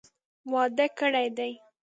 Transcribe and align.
واده 0.51 0.85
کړي 0.97 1.27
دي. 1.37 1.51